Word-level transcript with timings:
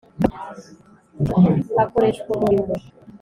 akoreshwa 1.83 2.29
umurimo. 2.35 2.73